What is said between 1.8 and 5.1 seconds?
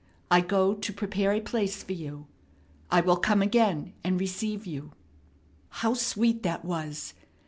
for you.... I will come again and receive you."